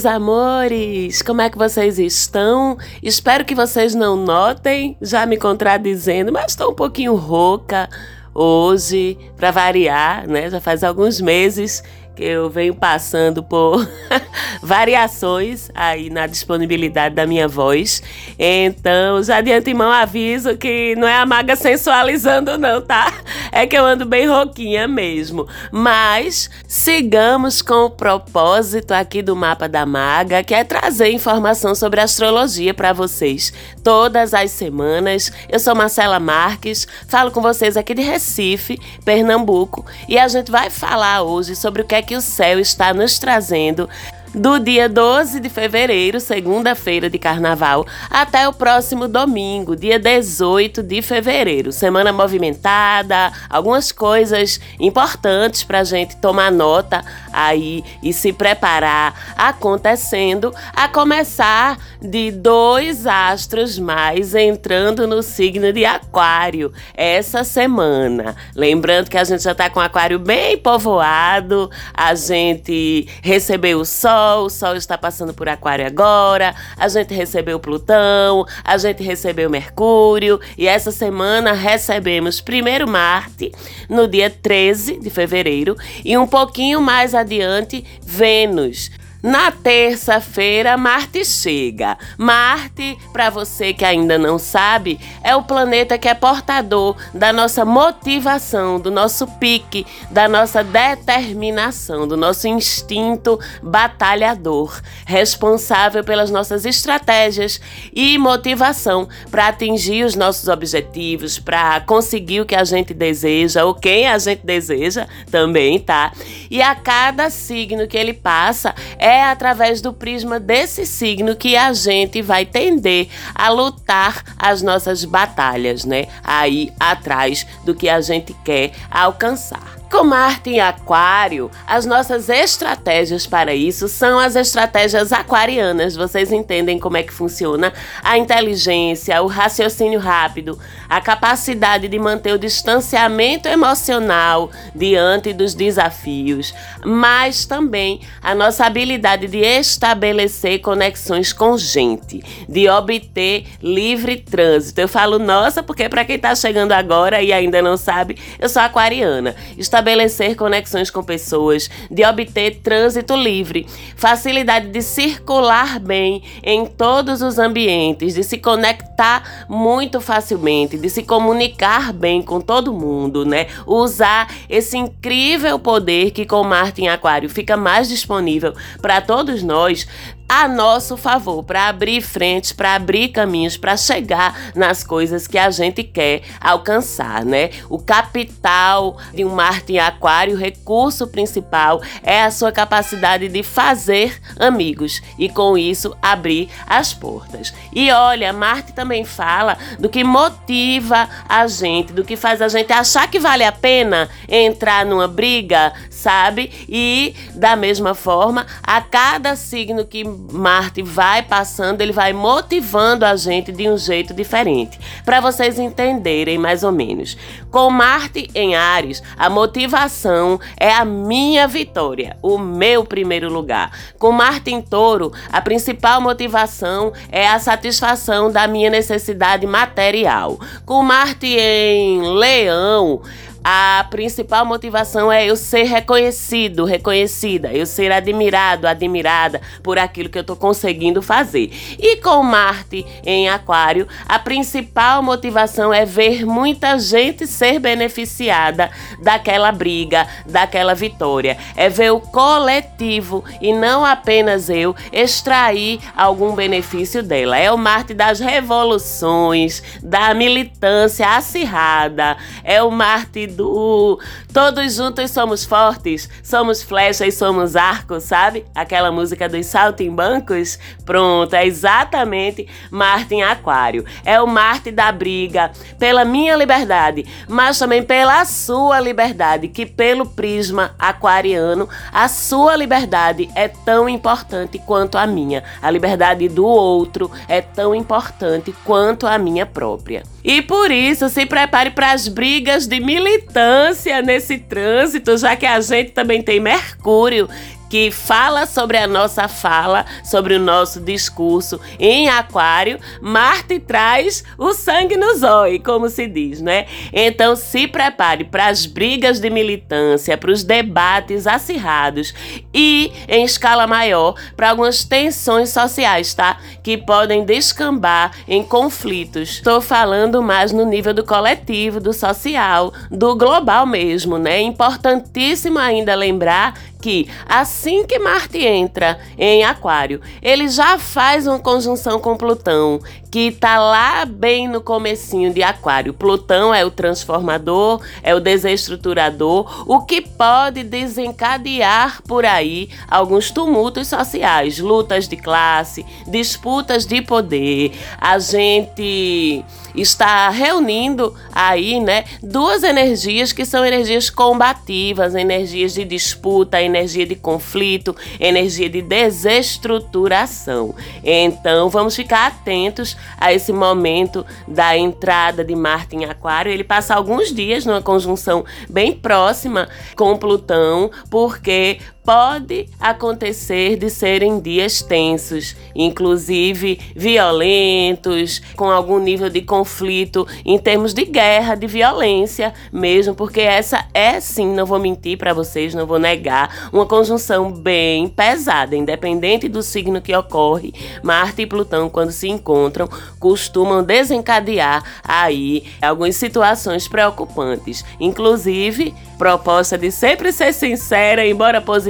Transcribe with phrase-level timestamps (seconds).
[0.00, 1.20] Meus amores!
[1.20, 2.78] Como é que vocês estão?
[3.02, 7.86] Espero que vocês não notem, já me contradizendo, mas estou um pouquinho rouca
[8.34, 10.48] hoje, para variar, né?
[10.48, 11.82] Já faz alguns meses
[12.14, 13.88] que eu venho passando por
[14.62, 18.02] variações aí na disponibilidade da minha voz.
[18.38, 23.12] Então, já de antemão aviso que não é a maga sensualizando, não, tá?
[23.52, 25.46] É que eu ando bem rouquinha mesmo.
[25.72, 32.00] Mas sigamos com o propósito aqui do mapa da maga, que é trazer informação sobre
[32.00, 33.52] astrologia para vocês
[33.82, 35.32] todas as semanas.
[35.48, 40.70] Eu sou Marcela Marques, falo com vocês aqui de Recife, Pernambuco, e a gente vai
[40.70, 43.88] falar hoje sobre o que é que o céu está nos trazendo
[44.34, 51.02] do dia 12 de fevereiro, segunda-feira de carnaval, até o próximo domingo, dia 18 de
[51.02, 51.72] fevereiro.
[51.72, 60.54] Semana movimentada, algumas coisas importantes para a gente tomar nota aí e se preparar acontecendo,
[60.74, 68.36] a começar de dois astros mais entrando no signo de Aquário essa semana.
[68.54, 74.19] Lembrando que a gente já está com Aquário bem povoado, a gente recebeu o Sol
[74.20, 79.48] Sol, o Sol está passando por Aquário agora, a gente recebeu Plutão, a gente recebeu
[79.48, 83.50] Mercúrio e essa semana recebemos primeiro Marte
[83.88, 88.90] no dia 13 de fevereiro e um pouquinho mais adiante Vênus.
[89.22, 91.98] Na terça-feira, Marte chega.
[92.16, 97.64] Marte, para você que ainda não sabe, é o planeta que é portador da nossa
[97.64, 107.60] motivação, do nosso pique, da nossa determinação, do nosso instinto batalhador, responsável pelas nossas estratégias
[107.92, 113.74] e motivação para atingir os nossos objetivos, para conseguir o que a gente deseja ou
[113.74, 116.10] quem a gente deseja também, tá?
[116.50, 121.56] E a cada signo que ele passa, é é através do prisma desse signo que
[121.56, 126.06] a gente vai tender a lutar as nossas batalhas, né?
[126.22, 129.79] Aí atrás do que a gente quer alcançar.
[129.90, 135.96] Com Marte em Aquário, as nossas estratégias para isso são as estratégias aquarianas.
[135.96, 140.56] Vocês entendem como é que funciona a inteligência, o raciocínio rápido,
[140.88, 149.26] a capacidade de manter o distanciamento emocional diante dos desafios, mas também a nossa habilidade
[149.26, 154.80] de estabelecer conexões com gente, de obter livre trânsito.
[154.80, 158.62] Eu falo nossa porque para quem está chegando agora e ainda não sabe, eu sou
[158.62, 159.34] aquariana.
[159.58, 167.22] Está estabelecer conexões com pessoas, de obter trânsito livre, facilidade de circular bem em todos
[167.22, 173.46] os ambientes, de se conectar muito facilmente, de se comunicar bem com todo mundo, né?
[173.66, 179.86] Usar esse incrível poder que com Marte em Aquário fica mais disponível para todos nós,
[180.30, 185.50] a nosso favor, para abrir frentes, para abrir caminhos, para chegar nas coisas que a
[185.50, 187.50] gente quer alcançar, né?
[187.68, 193.42] O capital de um Marte em Aquário, o recurso principal é a sua capacidade de
[193.42, 197.52] fazer amigos e com isso abrir as portas.
[197.72, 202.72] E olha, Marte também fala do que motiva a gente, do que faz a gente
[202.72, 206.52] achar que vale a pena entrar numa briga, sabe?
[206.68, 213.16] E da mesma forma, a cada signo que Marte vai passando, ele vai motivando a
[213.16, 214.78] gente de um jeito diferente.
[215.04, 217.16] Para vocês entenderem mais ou menos.
[217.50, 223.72] Com Marte em Ares, a motivação é a minha vitória, o meu primeiro lugar.
[223.98, 230.38] Com Marte em Touro, a principal motivação é a satisfação da minha necessidade material.
[230.64, 233.02] Com Marte em Leão,
[233.42, 240.18] a principal motivação é eu ser reconhecido, reconhecida, eu ser admirado, admirada por aquilo que
[240.18, 241.50] eu estou conseguindo fazer.
[241.78, 248.70] E com Marte em Aquário, a principal motivação é ver muita gente ser beneficiada
[249.02, 251.38] daquela briga, daquela vitória.
[251.56, 257.38] É ver o coletivo e não apenas eu extrair algum benefício dela.
[257.38, 263.98] É o Marte das revoluções, da militância acirrada, é o Marte do
[264.32, 268.44] Todos Juntos Somos Fortes, Somos Flecha e Somos Arco, sabe?
[268.54, 270.56] Aquela música dos saltimbancos?
[270.84, 273.84] Pronto, é exatamente Marte em Aquário.
[274.04, 275.50] É o Marte da briga
[275.80, 283.28] pela minha liberdade, mas também pela sua liberdade, que pelo prisma aquariano, a sua liberdade
[283.34, 285.42] é tão importante quanto a minha.
[285.60, 290.04] A liberdade do outro é tão importante quanto a minha própria.
[290.22, 295.60] E por isso, se prepare para as brigas de militância nesse trânsito, já que a
[295.60, 297.28] gente também tem Mercúrio
[297.70, 304.52] que fala sobre a nossa fala, sobre o nosso discurso em Aquário, Marte traz o
[304.52, 306.66] sangue no zóio, como se diz, né?
[306.92, 312.12] Então se prepare para as brigas de militância, para os debates acirrados
[312.52, 316.38] e em escala maior para algumas tensões sociais, tá?
[316.64, 319.30] Que podem descambar em conflitos.
[319.30, 324.38] Estou falando mais no nível do coletivo, do social, do global mesmo, né?
[324.38, 331.38] É importantíssimo ainda lembrar que assim que Marte entra em Aquário, ele já faz uma
[331.38, 332.80] conjunção com Plutão,
[333.10, 335.92] que está lá bem no comecinho de Aquário.
[335.92, 343.88] Plutão é o transformador, é o desestruturador, o que pode desencadear por aí alguns tumultos
[343.88, 347.72] sociais, lutas de classe, disputas de poder.
[348.00, 349.44] A gente
[349.74, 357.16] está reunindo aí, né, duas energias que são energias combativas, energias de disputa, energia de
[357.16, 360.74] conflito, energia de desestruturação.
[361.02, 366.52] Então, vamos ficar atentos a esse momento da entrada de Marte em Aquário.
[366.52, 374.40] Ele passa alguns dias numa conjunção bem próxima com Plutão, porque pode acontecer de serem
[374.40, 382.52] dias tensos, inclusive violentos, com algum nível de conflito em termos de guerra, de violência
[382.72, 387.52] mesmo, porque essa é sim, não vou mentir para vocês, não vou negar, uma conjunção
[387.52, 390.72] bem pesada, independente do signo que ocorre.
[391.02, 392.88] Marte e Plutão, quando se encontram,
[393.18, 401.89] costumam desencadear aí algumas situações preocupantes, inclusive proposta de sempre ser sincera, embora positiva,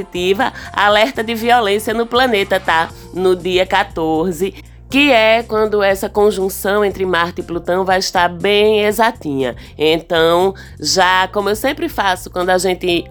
[0.72, 2.90] alerta de violência no planeta, tá?
[3.14, 4.54] No dia 14
[4.90, 9.54] que é quando essa conjunção entre Marte e Plutão vai estar bem exatinha.
[9.78, 13.08] Então, já como eu sempre faço quando a gente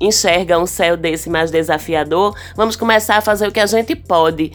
[0.00, 4.52] enxerga um céu desse mais desafiador, vamos começar a fazer o que a gente pode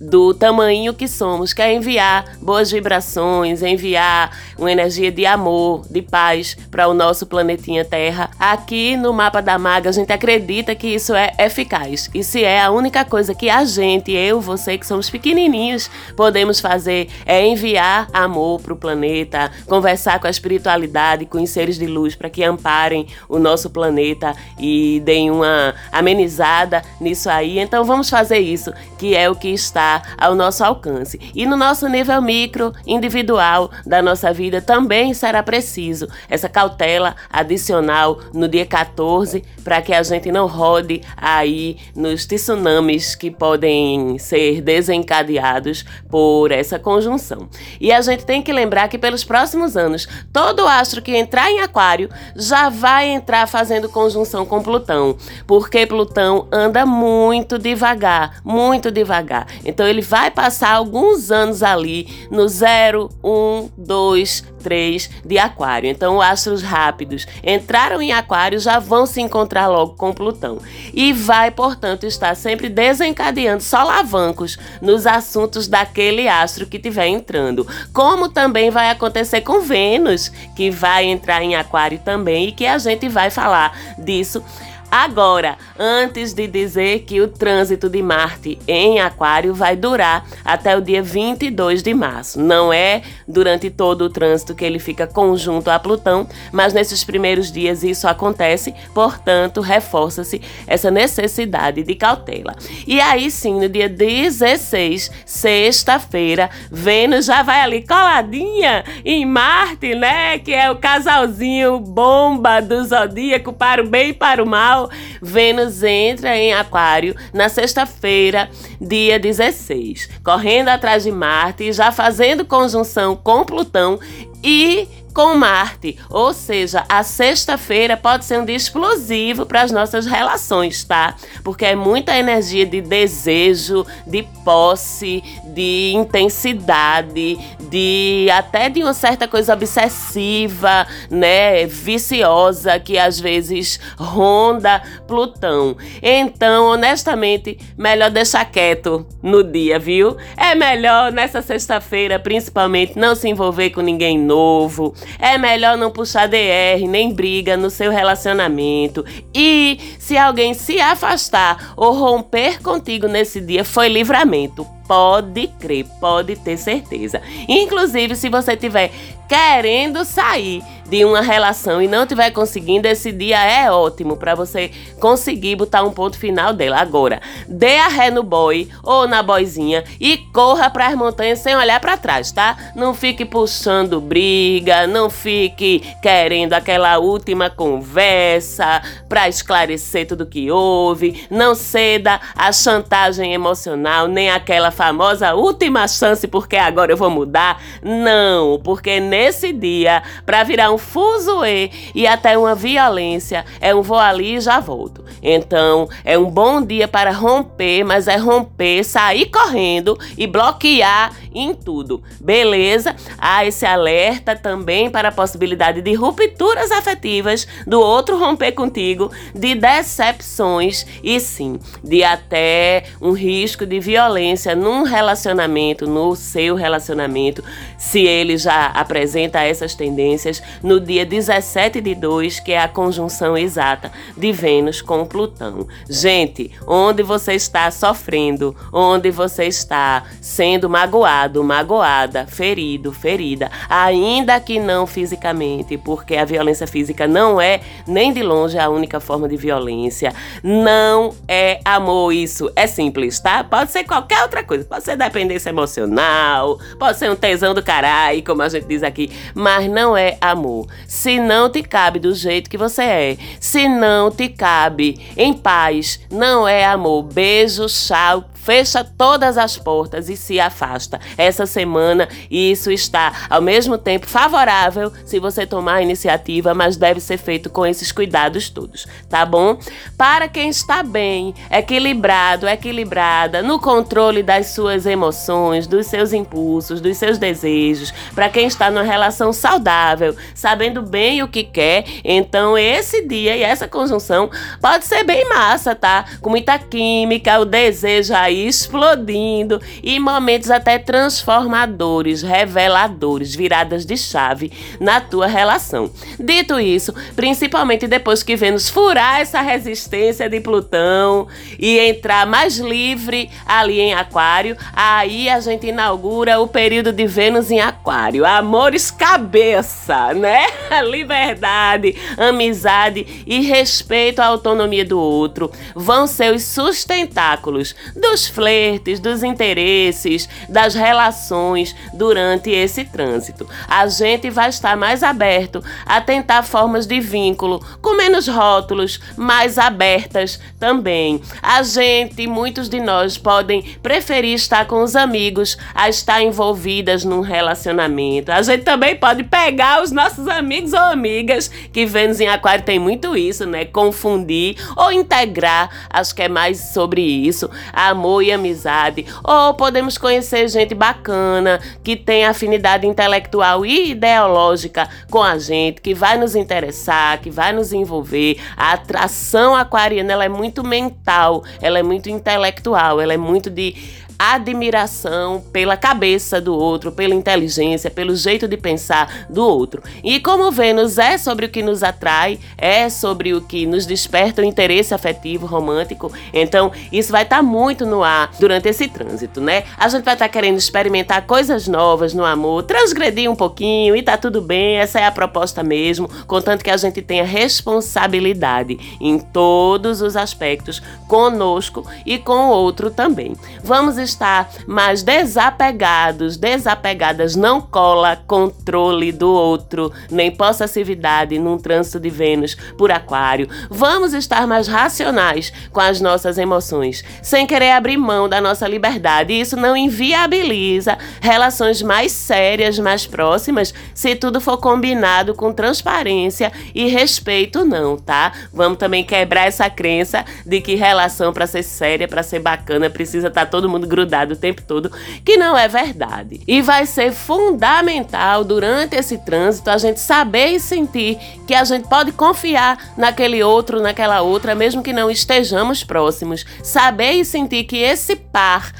[0.00, 6.56] do tamanho que somos, quer enviar boas vibrações, enviar uma energia de amor, de paz
[6.70, 8.30] para o nosso planetinha Terra.
[8.38, 12.08] Aqui no mapa da Maga, a gente acredita que isso é eficaz.
[12.14, 16.60] E se é a única coisa que a gente, eu, você que somos pequenininhos, podemos
[16.60, 21.86] fazer é enviar amor para o planeta, conversar com a espiritualidade, com os seres de
[21.86, 27.58] luz para que amparem o nosso planeta e deem uma amenizada nisso aí.
[27.58, 31.18] Então vamos fazer isso, que é o que está ao nosso alcance.
[31.34, 38.20] E no nosso nível micro, individual da nossa vida, também será preciso essa cautela adicional
[38.32, 44.60] no dia 14 para que a gente não rode aí nos tsunamis que podem ser
[44.60, 47.48] desencadeados por essa conjunção.
[47.80, 51.60] E a gente tem que lembrar que pelos próximos anos, todo astro que entrar em
[51.60, 59.46] Aquário já vai entrar fazendo conjunção com Plutão, porque Plutão anda muito devagar, muito devagar.
[59.64, 65.88] Então ele vai passar alguns anos ali no 0, 1, 2, 3 de Aquário.
[65.88, 70.58] Então, astros rápidos entraram em Aquário já vão se encontrar logo com Plutão.
[70.92, 77.66] E vai, portanto, estar sempre desencadeando solavancos nos assuntos daquele astro que estiver entrando.
[77.92, 82.78] Como também vai acontecer com Vênus, que vai entrar em Aquário também e que a
[82.78, 84.42] gente vai falar disso
[84.90, 90.80] Agora, antes de dizer que o trânsito de Marte em Aquário vai durar até o
[90.80, 92.40] dia 22 de março.
[92.40, 97.52] Não é durante todo o trânsito que ele fica conjunto a Plutão, mas nesses primeiros
[97.52, 102.56] dias isso acontece, portanto, reforça-se essa necessidade de cautela.
[102.86, 110.38] E aí sim, no dia 16, sexta-feira, Vênus já vai ali coladinha em Marte, né?
[110.38, 114.77] Que é o casalzinho bomba do zodíaco para o bem e para o mal
[115.20, 118.48] Vênus entra em Aquário na sexta-feira,
[118.80, 123.98] dia 16, correndo atrás de Marte, já fazendo conjunção com Plutão
[124.42, 124.86] e
[125.18, 125.98] com Marte.
[126.08, 131.16] Ou seja, a sexta-feira pode ser um dia explosivo para as nossas relações, tá?
[131.42, 137.36] Porque é muita energia de desejo, de posse, de intensidade,
[137.68, 145.76] de até de uma certa coisa obsessiva, né, viciosa que às vezes ronda Plutão.
[146.00, 150.16] Então, honestamente, melhor deixar quieto no dia, viu?
[150.36, 156.26] É melhor nessa sexta-feira, principalmente, não se envolver com ninguém novo, é melhor não puxar
[156.26, 159.04] DR nem briga no seu relacionamento.
[159.34, 166.34] E se alguém se afastar ou romper contigo nesse dia, foi livramento Pode crer, pode
[166.34, 167.20] ter certeza.
[167.46, 168.90] Inclusive, se você tiver
[169.28, 174.70] querendo sair de uma relação e não estiver conseguindo, esse dia é ótimo para você
[174.98, 176.78] conseguir botar um ponto final dela.
[176.78, 181.54] Agora, dê a ré no boy ou na boizinha e corra para as montanhas sem
[181.54, 182.72] olhar para trás, tá?
[182.74, 188.80] Não fique puxando briga, não fique querendo aquela última conversa
[189.10, 196.28] para esclarecer tudo que houve, não ceda à chantagem emocional, nem aquela famosa última chance
[196.28, 197.60] porque agora eu vou mudar.
[197.82, 203.98] Não, porque nesse dia, para virar um fuzuê e até uma violência, é um vou
[203.98, 205.04] ali e já volto.
[205.20, 211.54] Então, é um bom dia para romper, mas é romper, sair correndo e bloquear em
[211.54, 212.02] tudo.
[212.20, 212.94] Beleza?
[213.18, 219.54] Há esse alerta também para a possibilidade de rupturas afetivas do outro romper contigo, de
[219.54, 227.42] decepções e sim, de até um risco de violência num relacionamento, no seu relacionamento,
[227.76, 233.36] se ele já apresenta essas tendências no dia 17 de 2, que é a conjunção
[233.36, 235.66] exata de Vênus com Plutão.
[235.88, 244.60] Gente, onde você está sofrendo, onde você está sendo magoado, magoada, ferido, ferida, ainda que
[244.60, 249.36] não fisicamente, porque a violência física não é nem de longe a única forma de
[249.36, 250.12] violência.
[250.42, 252.50] Não é amor isso.
[252.54, 253.42] É simples, tá?
[253.42, 254.64] Pode ser qualquer outra coisa.
[254.64, 259.10] Pode ser dependência emocional, pode ser um tesão do caralho, como a gente diz aqui,
[259.34, 260.66] mas não é amor.
[260.86, 266.00] Se não te cabe do jeito que você é, se não te cabe em paz,
[266.10, 267.02] não é amor.
[267.02, 270.98] Beijo, tchau, fecha todas as portas e se afasta.
[271.18, 276.98] Essa semana isso está ao mesmo tempo favorável se você tomar a iniciativa, mas deve
[276.98, 279.58] ser feito com esses cuidados todos, tá bom?
[279.98, 286.96] Para quem está bem, equilibrado, equilibrada, no controle das suas emoções, dos seus impulsos, dos
[286.96, 293.06] seus desejos, para quem está numa relação saudável, sabendo bem o que quer, então esse
[293.06, 296.06] dia e essa conjunção pode ser bem massa, tá?
[296.22, 304.52] Com muita química, o desejo aí explodindo e momentos até transformadores, reveladores, viradas de chave
[304.80, 305.90] na tua relação.
[306.18, 311.26] Dito isso, principalmente depois que Vênus furar essa resistência de Plutão
[311.58, 317.50] e entrar mais livre ali em Aquário, aí a gente inaugura o período de Vênus
[317.50, 318.24] em Aquário.
[318.24, 320.46] Amores cabeça, né?
[320.88, 329.22] Liberdade, amizade e respeito à autonomia do outro vão ser os sustentáculos dos flertes, dos
[329.22, 333.48] interesses, das relações durante esse trânsito.
[333.68, 339.58] A gente vai estar mais aberto a tentar formas de vínculo com menos rótulos, mais
[339.58, 341.20] abertas também.
[341.42, 347.20] A gente, muitos de nós podem preferir estar com os amigos a estar envolvidas num
[347.20, 348.32] relacionamento.
[348.32, 352.78] A gente também pode pegar os nossos amigos ou amigas, que Vênus em Aquário tem
[352.78, 353.64] muito isso, né?
[353.64, 357.50] Confundir ou integrar, acho que é mais sobre isso.
[357.72, 364.88] Amor amor e amizade, ou podemos conhecer gente bacana que tem afinidade intelectual e ideológica
[365.10, 368.38] com a gente, que vai nos interessar, que vai nos envolver.
[368.56, 373.76] A atração aquariana ela é muito mental, ela é muito intelectual, ela é muito de
[374.18, 379.82] admiração pela cabeça do outro, pela inteligência, pelo jeito de pensar do outro.
[380.02, 384.42] E como Vênus é sobre o que nos atrai, é sobre o que nos desperta
[384.42, 389.40] o interesse afetivo, romântico, então isso vai estar tá muito no ar durante esse trânsito,
[389.40, 389.64] né?
[389.76, 394.02] A gente vai estar tá querendo experimentar coisas novas no amor, transgredir um pouquinho e
[394.02, 399.18] tá tudo bem, essa é a proposta mesmo, contanto que a gente tenha responsabilidade em
[399.18, 403.36] todos os aspectos conosco e com o outro também.
[403.62, 412.10] Vamos estar mais desapegados, desapegadas, não cola controle do outro, nem possessividade num trânsito de
[412.10, 413.48] Vênus por Aquário.
[413.70, 419.38] Vamos estar mais racionais com as nossas emoções, sem querer abrir mão da nossa liberdade.
[419.38, 426.88] Isso não inviabiliza relações mais sérias, mais próximas, se tudo for combinado com transparência e
[426.88, 428.32] respeito, não, tá?
[428.52, 433.28] Vamos também quebrar essa crença de que relação para ser séria, para ser bacana, precisa
[433.28, 434.92] estar tá todo mundo grudado o tempo todo,
[435.24, 436.40] que não é verdade.
[436.46, 441.88] E vai ser fundamental durante esse trânsito a gente saber e sentir que a gente
[441.88, 446.46] pode confiar naquele outro, naquela outra, mesmo que não estejamos próximos.
[446.62, 448.72] Saber e sentir que esse par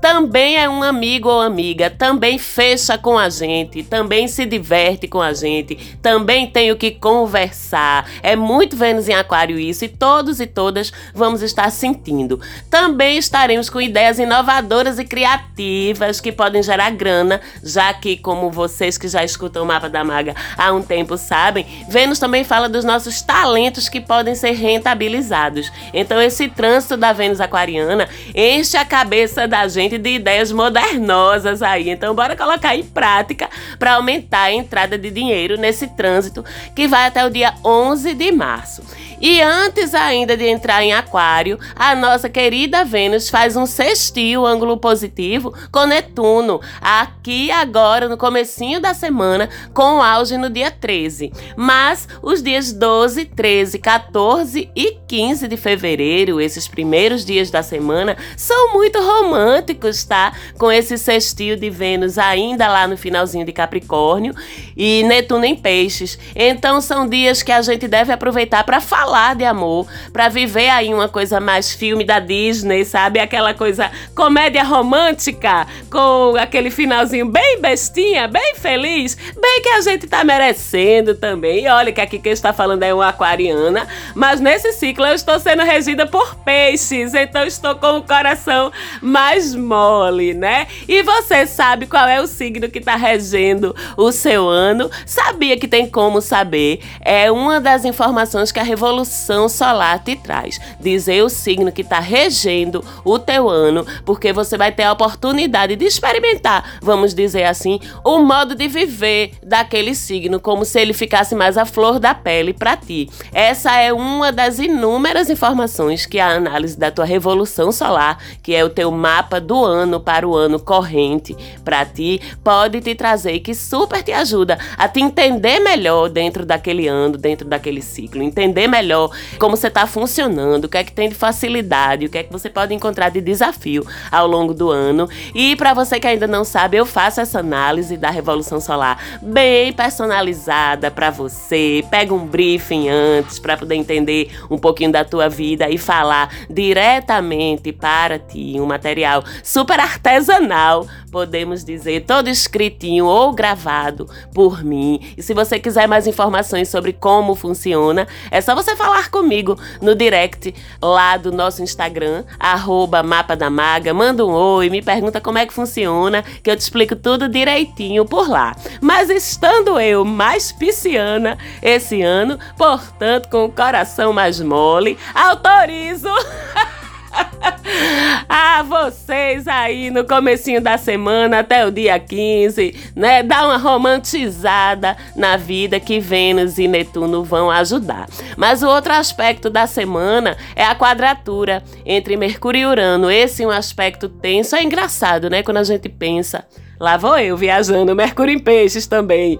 [0.00, 5.20] também é um amigo ou amiga, também fecha com a gente, também se diverte com
[5.20, 8.08] a gente, também tem o que conversar.
[8.22, 12.40] É muito Vênus em Aquário isso e todos e todas vamos estar sentindo.
[12.70, 18.96] Também estaremos com ideias inovadoras e criativas que podem gerar grana, já que, como vocês
[18.96, 22.84] que já escutam o Mapa da Maga há um tempo sabem, Vênus também fala dos
[22.84, 25.70] nossos talentos que podem ser rentabilizados.
[25.92, 31.90] Então, esse trânsito da Vênus aquariana enche a cabeça da gente de ideias modernosas aí.
[31.90, 36.44] Então, bora colocar em prática para aumentar a entrada de dinheiro nesse trânsito
[36.74, 38.82] que vai até o dia 11 de março.
[39.20, 44.78] E antes ainda de entrar em Aquário, a nossa querida Vênus faz um sextil ângulo
[44.78, 51.32] positivo com Netuno, aqui agora no comecinho da semana, com auge no dia 13.
[51.54, 58.16] Mas os dias 12, 13, 14 e 15 de fevereiro, esses primeiros dias da semana,
[58.38, 60.32] são muito românticos, tá?
[60.58, 64.34] Com esse sextil de Vênus ainda lá no finalzinho de Capricórnio
[64.74, 66.18] e Netuno em Peixes.
[66.34, 70.68] Então são dias que a gente deve aproveitar para falar falar de amor, para viver
[70.68, 73.18] aí uma coisa mais filme da Disney, sabe?
[73.18, 80.06] Aquela coisa comédia romântica, com aquele finalzinho bem bestinha, bem feliz, bem que a gente
[80.06, 81.64] tá merecendo também.
[81.64, 85.40] E olha que aqui quem está falando é uma aquariana, mas nesse ciclo eu estou
[85.40, 88.70] sendo regida por peixes, então estou com o coração
[89.02, 90.68] mais mole, né?
[90.86, 94.88] E você sabe qual é o signo que está regendo o seu ano?
[95.04, 96.80] Sabia que tem como saber?
[97.00, 100.60] É uma das informações que a Revolução revolução solar te traz.
[100.78, 105.76] Dizer o signo que está regendo o teu ano, porque você vai ter a oportunidade
[105.76, 111.34] de experimentar, vamos dizer assim, o modo de viver daquele signo, como se ele ficasse
[111.34, 113.08] mais à flor da pele para ti.
[113.32, 118.64] Essa é uma das inúmeras informações que a análise da tua revolução solar, que é
[118.64, 123.54] o teu mapa do ano para o ano corrente para ti, pode te trazer que
[123.54, 128.89] super te ajuda a te entender melhor dentro daquele ano, dentro daquele ciclo, entender melhor
[128.90, 132.22] melhor como você está funcionando, o que é que tem de facilidade, o que é
[132.24, 135.08] que você pode encontrar de desafio ao longo do ano.
[135.34, 139.72] E para você que ainda não sabe, eu faço essa análise da Revolução Solar bem
[139.72, 141.84] personalizada para você.
[141.90, 147.72] Pega um briefing antes para poder entender um pouquinho da tua vida e falar diretamente
[147.72, 155.00] para ti um material super artesanal, podemos dizer, todo escritinho ou gravado por mim.
[155.16, 159.94] E se você quiser mais informações sobre como funciona, é só você falar comigo no
[159.94, 163.92] direct lá do nosso Instagram, arroba Mapa da Maga.
[163.92, 168.06] Manda um oi, me pergunta como é que funciona, que eu te explico tudo direitinho
[168.06, 168.56] por lá.
[168.80, 176.08] Mas estando eu mais pisciana esse ano, portanto, com o coração mais mole, autorizo.
[178.28, 183.22] ah, vocês aí no comecinho da semana até o dia 15, né?
[183.22, 188.08] Dá uma romantizada na vida que Vênus e Netuno vão ajudar.
[188.36, 193.10] Mas o outro aspecto da semana é a quadratura entre Mercúrio e Urano.
[193.10, 195.42] Esse é um aspecto tenso, é engraçado, né?
[195.42, 196.44] Quando a gente pensa.
[196.78, 199.38] Lá vou eu viajando, Mercúrio em Peixes também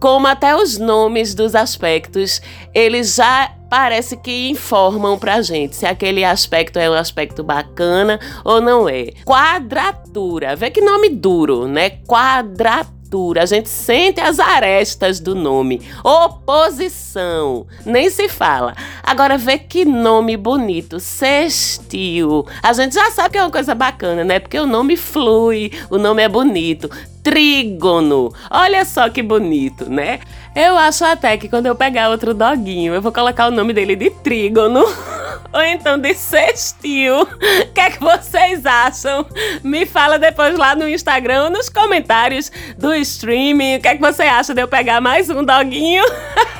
[0.00, 2.40] como até os nomes dos aspectos,
[2.74, 8.60] eles já parece que informam pra gente se aquele aspecto é um aspecto bacana ou
[8.60, 9.12] não é.
[9.24, 11.90] Quadratura, vê que nome duro, né?
[12.06, 12.97] Quadratura
[13.38, 15.80] a gente sente as arestas do nome.
[16.04, 18.74] Oposição, nem se fala.
[19.02, 22.46] Agora vê que nome bonito, sextil.
[22.62, 24.38] A gente já sabe que é uma coisa bacana, né?
[24.38, 26.90] Porque o nome flui, o nome é bonito.
[27.22, 28.32] Trígono.
[28.50, 30.20] Olha só que bonito, né?
[30.60, 33.94] Eu acho até que quando eu pegar outro doguinho, eu vou colocar o nome dele
[33.94, 34.84] de Trígono.
[35.52, 37.22] ou então de sextil.
[37.22, 39.24] O que é que vocês acham?
[39.62, 43.76] Me fala depois lá no Instagram ou nos comentários do streaming.
[43.76, 46.04] O que é que você acha de eu pegar mais um doguinho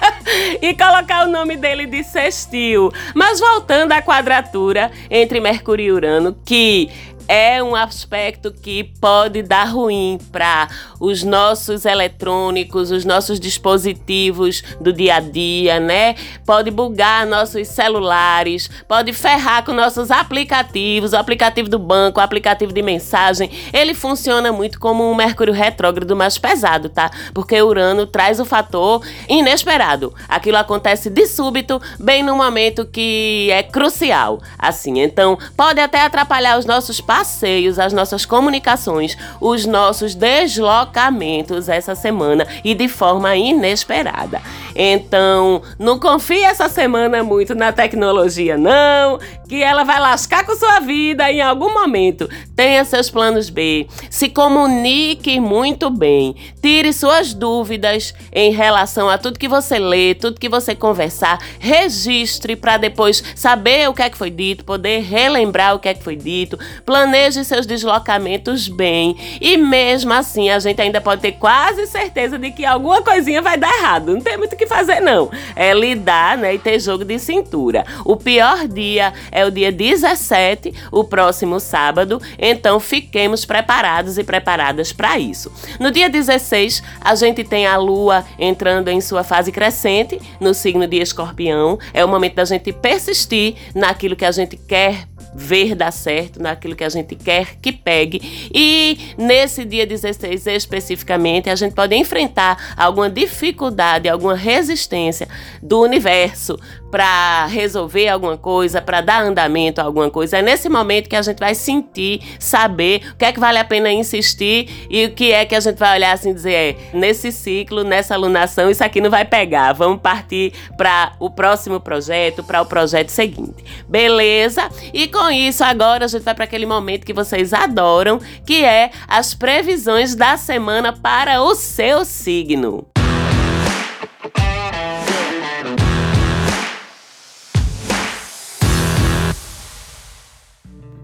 [0.63, 2.93] e colocar o nome dele de sextil?
[3.17, 6.89] Mas voltando à quadratura entre Mercúrio e Urano, que
[7.29, 10.67] é um aspecto que pode dar ruim para
[10.99, 16.15] os nossos eletrônicos, os nossos dispositivos do dia a dia, né?
[16.47, 22.73] Pode bugar nossos celulares, pode ferrar com nossos aplicativos, o aplicativo do banco, o aplicativo
[22.73, 23.51] de mensagem.
[23.75, 27.11] Ele funciona muito como um Mercúrio retrógrado mais pesado, tá?
[27.35, 30.15] Porque Urano traz o fator inesperado.
[30.27, 34.41] Aquilo acontece de súbito, bem no momento que é crucial.
[34.59, 41.69] Assim, então pode até atrapalhar os nossos pais passeios, as nossas comunicações, os nossos deslocamentos
[41.69, 44.41] essa semana e de forma inesperada.
[44.73, 50.79] Então, não confie essa semana muito na tecnologia, não, que ela vai lascar com sua
[50.79, 52.29] vida em algum momento.
[52.55, 59.41] Tenha seus planos B, se comunique muito bem, tire suas dúvidas em relação a tudo
[59.41, 64.19] que você lê, tudo que você conversar, registre para depois saber o que é que
[64.19, 67.08] foi dito, poder relembrar o que é que foi dito, planeje
[67.45, 72.65] seus deslocamentos bem e mesmo assim a gente ainda pode ter quase certeza de que
[72.65, 74.15] alguma coisinha vai dar errado.
[74.15, 75.31] Não tem muito o que fazer, não.
[75.55, 77.85] É lidar né, e ter jogo de cintura.
[78.05, 84.93] O pior dia é o dia 17, o próximo sábado, então fiquemos preparados e preparadas
[84.93, 85.53] para isso.
[85.79, 90.87] No dia 16, a gente tem a lua entrando em sua fase crescente, no signo
[90.87, 91.79] de escorpião.
[91.93, 96.75] É o momento da gente persistir naquilo que a gente quer ver dar certo naquilo
[96.75, 98.51] que a gente quer que pegue.
[98.53, 105.29] E nesse dia 16 especificamente, a gente pode enfrentar alguma dificuldade, alguma resistência
[105.63, 106.59] do universo
[106.91, 110.39] para resolver alguma coisa, para dar andamento a alguma coisa.
[110.39, 113.65] É nesse momento que a gente vai sentir, saber o que é que vale a
[113.65, 116.77] pena insistir e o que é que a gente vai olhar assim e dizer, é,
[116.93, 119.73] nesse ciclo, nessa alunação, isso aqui não vai pegar.
[119.73, 123.65] Vamos partir para o próximo projeto, para o projeto seguinte.
[123.89, 124.69] Beleza?
[124.93, 128.91] E com isso, agora a gente vai para aquele momento que vocês adoram, que é
[129.07, 132.87] as previsões da semana para o seu signo.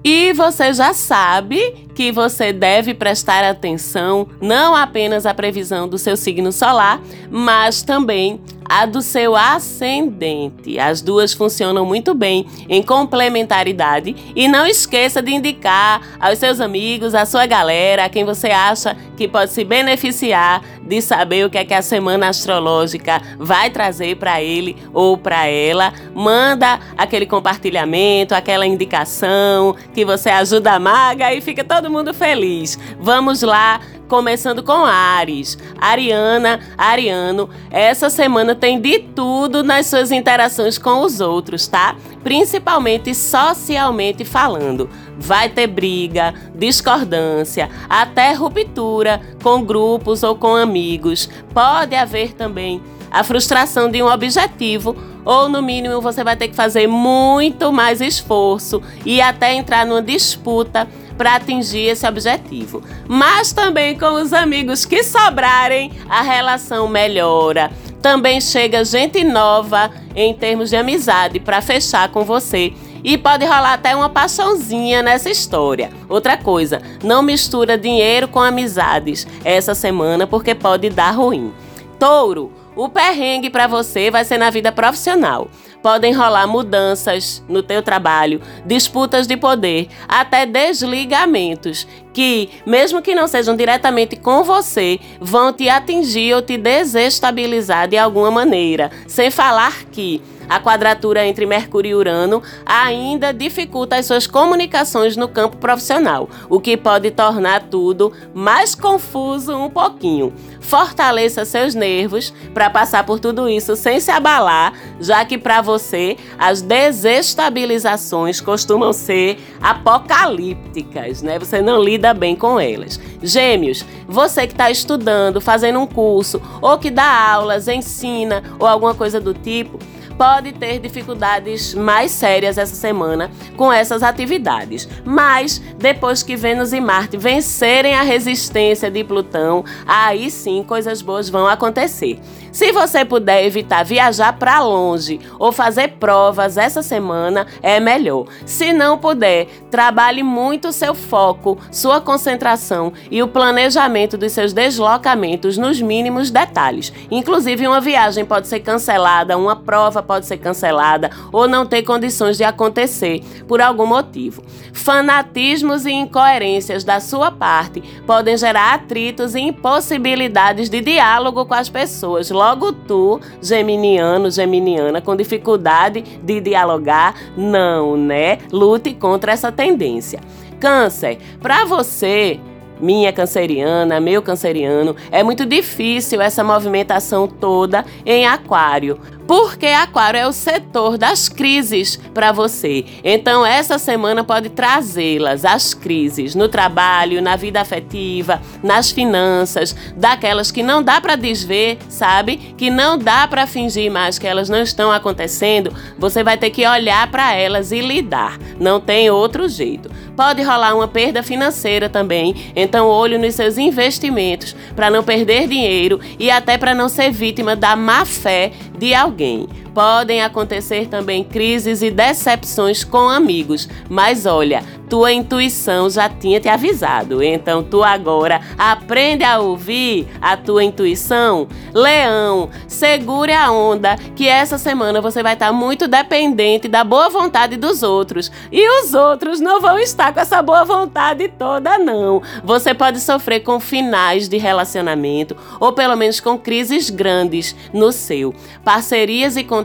[0.04, 6.16] E você já sabe que você deve prestar atenção não apenas à previsão do seu
[6.16, 10.78] signo solar, mas também a do seu ascendente.
[10.78, 17.14] As duas funcionam muito bem em complementaridade e não esqueça de indicar aos seus amigos,
[17.14, 21.58] à sua galera, a quem você acha que pode se beneficiar de saber o que
[21.58, 25.92] é que a semana astrológica vai trazer para ele ou para ela.
[26.14, 32.78] Manda aquele compartilhamento, aquela indicação que você ajuda a maga e fica todo mundo feliz.
[32.98, 35.58] Vamos lá começando com Ares.
[35.78, 41.96] Ariana, Ariano, essa semana tem de tudo nas suas interações com os outros, tá?
[42.22, 44.88] Principalmente socialmente falando.
[45.18, 51.28] Vai ter briga, discordância, até ruptura com grupos ou com amigos.
[51.52, 56.54] Pode haver também a frustração de um objetivo ou no mínimo você vai ter que
[56.54, 62.82] fazer muito mais esforço e até entrar numa disputa para atingir esse objetivo.
[63.08, 67.70] Mas também com os amigos que sobrarem, a relação melhora.
[68.02, 72.72] Também chega gente nova em termos de amizade para fechar com você.
[73.02, 75.90] E pode rolar até uma paixãozinha nessa história.
[76.08, 81.52] Outra coisa, não mistura dinheiro com amizades essa semana porque pode dar ruim.
[81.98, 85.48] Touro, o perrengue para você vai ser na vida profissional
[85.84, 93.26] podem rolar mudanças no teu trabalho, disputas de poder, até desligamentos que, mesmo que não
[93.26, 98.90] sejam diretamente com você, vão te atingir ou te desestabilizar de alguma maneira.
[99.06, 105.26] Sem falar que a quadratura entre Mercúrio e Urano ainda dificulta as suas comunicações no
[105.26, 110.32] campo profissional, o que pode tornar tudo mais confuso um pouquinho.
[110.60, 116.16] Fortaleça seus nervos para passar por tudo isso sem se abalar, já que para você
[116.38, 121.38] as desestabilizações costumam ser apocalípticas, né?
[121.38, 123.00] Você não lida bem com elas.
[123.22, 128.94] Gêmeos, você que está estudando, fazendo um curso ou que dá aulas, ensina ou alguma
[128.94, 129.78] coisa do tipo,
[130.16, 134.88] pode ter dificuldades mais sérias essa semana com essas atividades.
[135.04, 141.28] Mas depois que Vênus e Marte vencerem a resistência de Plutão, aí sim coisas boas
[141.28, 142.18] vão acontecer.
[142.54, 148.26] Se você puder evitar viajar para longe ou fazer provas essa semana, é melhor.
[148.46, 155.58] Se não puder, trabalhe muito seu foco, sua concentração e o planejamento dos seus deslocamentos
[155.58, 156.92] nos mínimos detalhes.
[157.10, 162.36] Inclusive, uma viagem pode ser cancelada, uma prova pode ser cancelada ou não ter condições
[162.36, 164.44] de acontecer por algum motivo.
[164.72, 171.68] Fanatismos e incoerências da sua parte podem gerar atritos e impossibilidades de diálogo com as
[171.68, 178.38] pessoas Logo tu, geminiano, geminiana, com dificuldade de dialogar, não, né?
[178.52, 180.20] Lute contra essa tendência.
[180.60, 182.40] Câncer, para você,
[182.80, 188.98] minha canceriana, meu canceriano, é muito difícil essa movimentação toda em Aquário.
[189.26, 192.84] Porque Aquário é o setor das crises para você.
[193.02, 200.50] Então, essa semana pode trazê-las, as crises, no trabalho, na vida afetiva, nas finanças, daquelas
[200.50, 202.36] que não dá para desver, sabe?
[202.56, 205.74] Que não dá para fingir mais que elas não estão acontecendo.
[205.98, 208.38] Você vai ter que olhar para elas e lidar.
[208.60, 209.90] Não tem outro jeito.
[210.16, 215.98] Pode rolar uma perda financeira também, então olho nos seus investimentos para não perder dinheiro
[216.18, 219.13] e até para não ser vítima da má fé de alguém.
[219.16, 219.63] 有人。
[219.74, 227.20] Podem acontecer também crises e decepções com amigos, mas olha, tua intuição já tinha te avisado.
[227.20, 231.48] Então tu agora aprende a ouvir a tua intuição.
[231.72, 237.56] Leão, segure a onda que essa semana você vai estar muito dependente da boa vontade
[237.56, 238.30] dos outros.
[238.52, 242.22] E os outros não vão estar com essa boa vontade toda não.
[242.44, 248.32] Você pode sofrer com finais de relacionamento ou pelo menos com crises grandes no seu.
[248.62, 249.63] Parcerias e contratos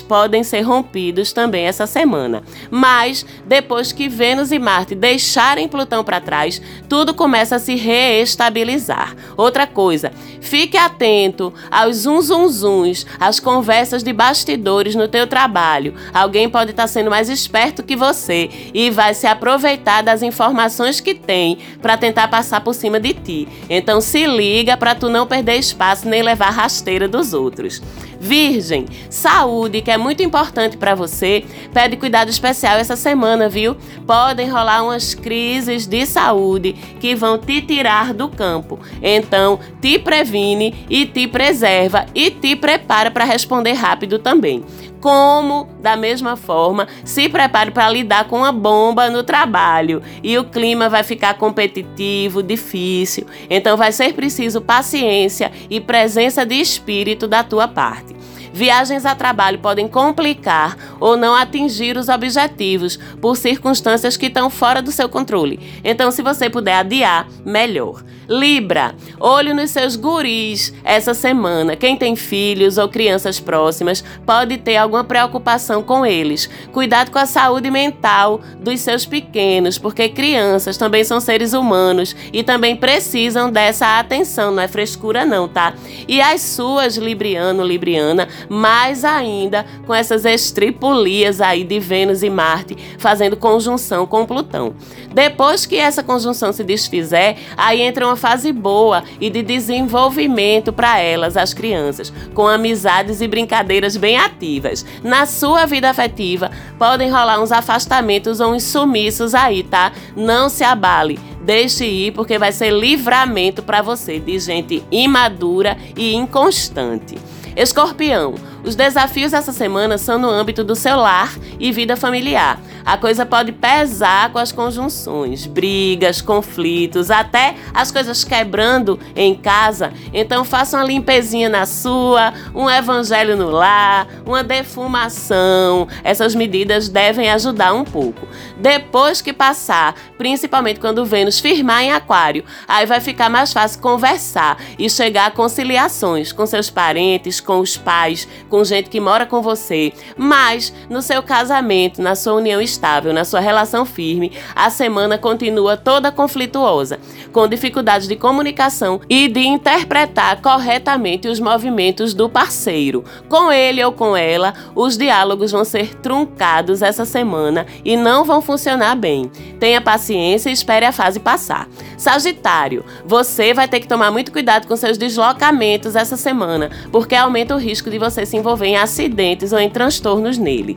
[0.00, 2.42] podem ser rompidos também essa semana.
[2.70, 9.14] Mas depois que Vênus e Marte deixarem Plutão para trás, tudo começa a se reestabilizar.
[9.36, 15.94] Outra coisa, fique atento aos zum zum zuns, às conversas de bastidores no teu trabalho.
[16.12, 21.00] Alguém pode estar tá sendo mais esperto que você e vai se aproveitar das informações
[21.00, 23.48] que tem para tentar passar por cima de ti.
[23.68, 27.82] Então se liga para tu não perder espaço nem levar rasteira dos outros.
[28.20, 33.76] Virgem, saúde, que é muito importante para você, pede cuidado especial essa semana, viu?
[34.06, 38.78] Podem rolar umas crises de saúde que vão te tirar do campo.
[39.02, 44.64] Então, te previne e te preserva e te prepara para responder rápido também
[45.00, 50.44] como, da mesma forma, se prepare para lidar com a bomba no trabalho e o
[50.44, 53.26] clima vai ficar competitivo, difícil.
[53.48, 58.15] Então vai ser preciso paciência e presença de espírito da tua parte.
[58.56, 64.80] Viagens a trabalho podem complicar ou não atingir os objetivos por circunstâncias que estão fora
[64.80, 65.60] do seu controle.
[65.84, 68.02] Então, se você puder adiar, melhor.
[68.28, 71.76] Libra, olho nos seus guris essa semana.
[71.76, 76.50] Quem tem filhos ou crianças próximas pode ter alguma preocupação com eles.
[76.72, 82.42] Cuidado com a saúde mental dos seus pequenos, porque crianças também são seres humanos e
[82.42, 85.74] também precisam dessa atenção, não é frescura não, tá?
[86.08, 92.76] E as suas Libriano, Libriana, mais ainda com essas estripulias aí de Vênus e Marte
[92.98, 94.74] fazendo conjunção com Plutão.
[95.12, 100.98] Depois que essa conjunção se desfizer, aí entra uma fase boa e de desenvolvimento para
[100.98, 104.84] elas, as crianças, com amizades e brincadeiras bem ativas.
[105.02, 109.92] Na sua vida afetiva, podem rolar uns afastamentos ou uns sumiços aí, tá?
[110.14, 111.18] Não se abale.
[111.42, 117.16] Deixe ir porque vai ser livramento para você de gente imadura e inconstante.
[117.56, 118.34] Escorpião,
[118.66, 122.60] os desafios essa semana são no âmbito do seu lar e vida familiar.
[122.84, 129.92] A coisa pode pesar com as conjunções, brigas, conflitos, até as coisas quebrando em casa.
[130.12, 135.88] Então faça uma limpezinha na sua, um evangelho no lar, uma defumação.
[136.04, 138.28] Essas medidas devem ajudar um pouco.
[138.56, 144.58] Depois que passar, principalmente quando Vênus firmar em Aquário, aí vai ficar mais fácil conversar
[144.78, 149.42] e chegar a conciliações com seus parentes, com os pais, com gente que mora com
[149.42, 155.18] você, mas no seu casamento, na sua união estável, na sua relação firme, a semana
[155.18, 156.98] continua toda conflituosa,
[157.32, 163.04] com dificuldades de comunicação e de interpretar corretamente os movimentos do parceiro.
[163.28, 168.40] Com ele ou com ela, os diálogos vão ser truncados essa semana e não vão
[168.40, 169.30] funcionar bem.
[169.58, 171.68] Tenha paciência e espere a fase passar.
[171.96, 177.54] Sagitário, você vai ter que tomar muito cuidado com seus deslocamentos essa semana, porque aumenta
[177.54, 180.76] o risco de você se envolver em acidentes ou em transtornos nele.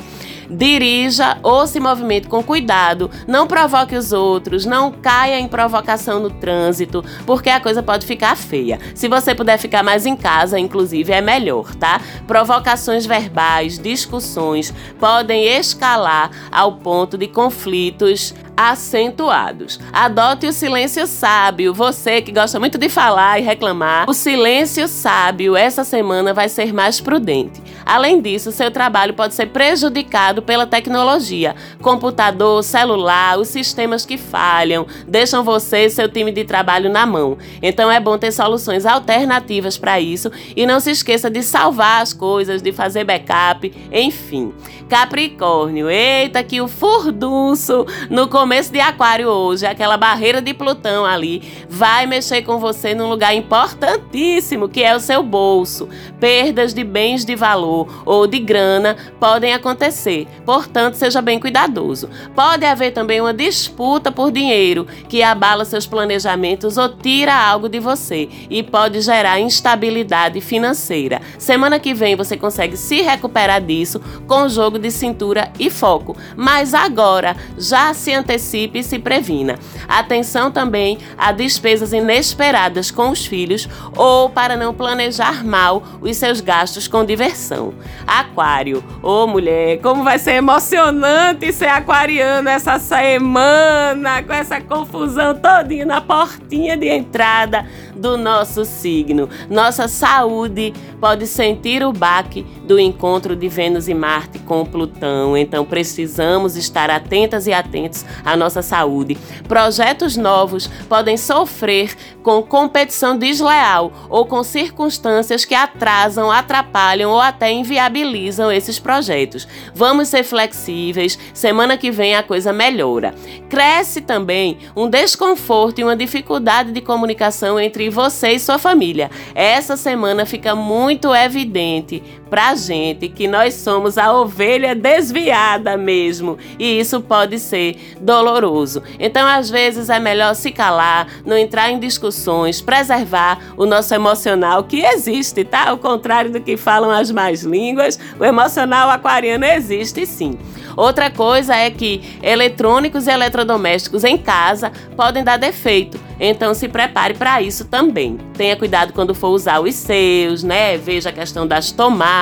[0.50, 6.30] Dirija ou se movimente com cuidado, não provoque os outros, não caia em provocação no
[6.30, 8.80] trânsito, porque a coisa pode ficar feia.
[8.96, 12.02] Se você puder ficar mais em casa, inclusive, é melhor, tá?
[12.28, 19.80] Provocações verbais, discussões podem escalar ao ponto de conflitos acentuados.
[19.94, 21.74] Adote o silêncio sábio.
[21.74, 26.74] Você que gosta muito de falar e reclamar, o silêncio sábio essa semana vai ser
[26.74, 27.64] mais prudente.
[27.86, 31.56] Além disso, seu trabalho pode ser prejudicado pela tecnologia.
[31.82, 37.38] Computador, celular, os sistemas que falham, deixam você e seu time de trabalho na mão.
[37.62, 42.14] Então é bom ter soluções alternativas para isso e não se esqueça de salvar as
[42.14, 44.54] coisas, de fazer backup, enfim.
[44.88, 51.06] Capricórnio, eita que o furdunço no começo começo de aquário hoje, aquela barreira de Plutão
[51.06, 55.88] ali, vai mexer com você num lugar importantíssimo, que é o seu bolso.
[56.20, 62.10] Perdas de bens de valor ou de grana podem acontecer, portanto, seja bem cuidadoso.
[62.36, 67.80] Pode haver também uma disputa por dinheiro que abala seus planejamentos ou tira algo de
[67.80, 71.22] você e pode gerar instabilidade financeira.
[71.38, 76.74] Semana que vem você consegue se recuperar disso com jogo de cintura e foco, mas
[76.74, 79.60] agora já se antecipe e se previna.
[79.88, 86.42] Atenção também a despesas inesperadas com os filhos ou para não planejar mal os seus
[86.42, 87.74] gastos com diversão.
[88.08, 95.36] Aquário, ô oh, mulher, como vai ser emocionante ser aquariano essa semana com essa confusão
[95.36, 97.66] todinha na portinha de entrada
[98.00, 99.30] do nosso signo.
[99.50, 105.66] Nossa saúde pode sentir o baque do encontro de Vênus e Marte com Plutão, então
[105.66, 109.18] precisamos estar atentas e atentos à nossa saúde.
[109.48, 117.52] Projetos novos podem sofrer com competição desleal ou com circunstâncias que atrasam, atrapalham ou até
[117.52, 119.48] inviabilizam esses projetos.
[119.74, 123.14] Vamos ser flexíveis, semana que vem a coisa melhora.
[123.50, 129.10] Cresce também um desconforto e uma dificuldade de comunicação entre você e sua família.
[129.34, 136.80] Essa semana fica muito evidente pra gente que nós somos a ovelha desviada mesmo, e
[136.80, 138.84] isso pode ser doloroso.
[139.00, 144.64] Então, às vezes é melhor se calar, não entrar em discussões, preservar o nosso emocional
[144.64, 145.70] que existe, tá?
[145.70, 150.38] Ao contrário do que falam as mais línguas, o emocional aquariano existe sim.
[150.78, 156.00] Outra coisa é que eletrônicos e eletrodomésticos em casa podem dar defeito.
[156.20, 158.18] Então se prepare para isso também.
[158.38, 160.78] Tenha cuidado quando for usar os seus, né?
[160.78, 162.19] Veja a questão das tomadas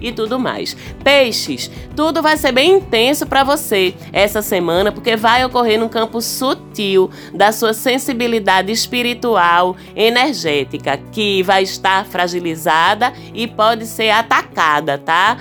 [0.00, 0.76] e tudo mais.
[1.04, 6.20] Peixes, tudo vai ser bem intenso para você essa semana porque vai ocorrer num campo
[6.20, 15.36] sutil da sua sensibilidade espiritual, energética, que vai estar fragilizada e pode ser atacada, tá?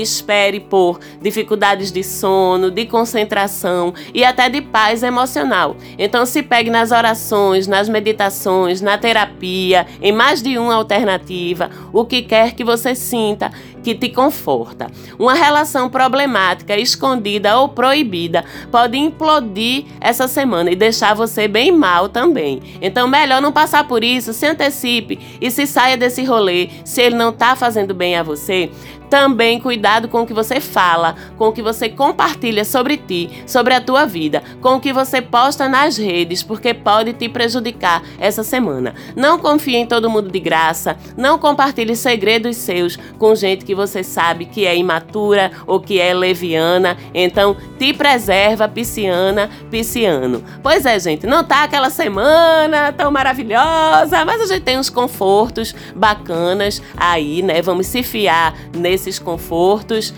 [0.00, 5.76] Espere por dificuldades de sono, de concentração e até de paz emocional.
[5.98, 12.04] Então se pegue nas orações, nas meditações, na terapia, em mais de uma alternativa, o
[12.04, 13.50] que quer que você sinta
[13.84, 14.90] que te conforta.
[15.18, 22.08] Uma relação problemática, escondida ou proibida pode implodir essa semana e deixar você bem mal
[22.08, 22.62] também.
[22.80, 27.14] Então, melhor não passar por isso, se antecipe e se saia desse rolê se ele
[27.14, 28.70] não está fazendo bem a você.
[29.14, 33.72] Também cuidado com o que você fala, com o que você compartilha sobre ti, sobre
[33.72, 38.42] a tua vida, com o que você posta nas redes, porque pode te prejudicar essa
[38.42, 38.92] semana.
[39.14, 44.02] Não confie em todo mundo de graça, não compartilhe segredos seus com gente que você
[44.02, 46.96] sabe que é imatura ou que é leviana.
[47.14, 50.42] Então, te preserva, pisciana, pisciano.
[50.60, 55.72] Pois é, gente, não tá aquela semana tão maravilhosa, mas a gente tem uns confortos
[55.94, 57.62] bacanas aí, né?
[57.62, 60.14] Vamos se fiar nesse esses confortos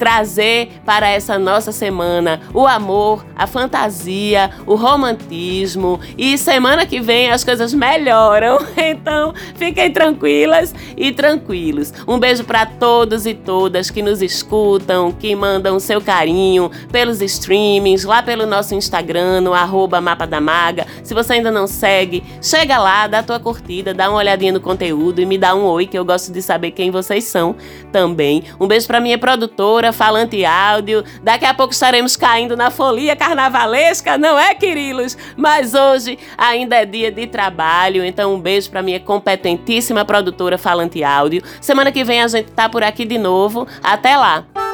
[0.00, 6.00] trazer para essa nossa semana o amor, a fantasia, o romantismo.
[6.16, 8.58] E semana que vem as coisas melhoram.
[8.90, 11.92] Então, fiquem tranquilas e tranquilos.
[12.08, 18.04] Um beijo para todos e todas que nos escutam, que mandam seu carinho pelos streamings,
[18.04, 20.86] lá pelo nosso Instagram, no arroba Mapa da Maga.
[21.04, 25.20] Se você ainda não segue, chega lá, dá tua curtida, dá uma olhadinha no conteúdo
[25.20, 27.54] e me dá um oi, que eu gosto de saber quem vocês são
[27.92, 28.44] também.
[28.58, 31.04] Um beijo para minha produtora, falante áudio.
[31.22, 35.16] Daqui a pouco estaremos caindo na folia carnavalesca, não é, Quirilos?
[35.36, 41.02] Mas hoje ainda é dia de trabalho, então um beijo para minha competentíssima produtora falante
[41.02, 41.42] áudio.
[41.60, 43.66] Semana que vem a gente tá por aqui de novo.
[43.82, 44.69] Até lá!